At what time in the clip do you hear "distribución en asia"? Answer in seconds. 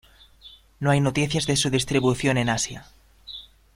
1.69-2.87